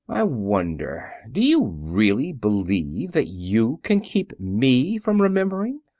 [0.09, 1.11] "I wonder...
[1.31, 5.81] do you really believe that you can keep me from remembering?